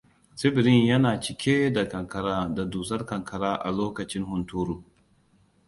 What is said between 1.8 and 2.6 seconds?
kankara